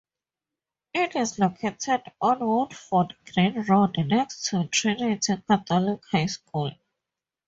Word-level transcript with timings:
It 0.95 1.15
is 1.15 1.37
located 1.37 2.01
on 2.21 2.39
Woodford 2.39 3.15
Green 3.31 3.61
road 3.65 3.97
next 3.99 4.49
to 4.49 4.65
Trinity 4.67 5.33
Catholic 5.47 6.01
High 6.09 6.25
School. 6.25 6.71